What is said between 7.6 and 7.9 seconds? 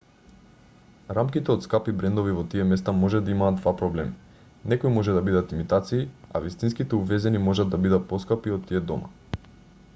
да